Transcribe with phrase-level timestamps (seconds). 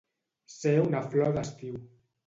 [0.53, 1.81] Ser una flor d'estiu.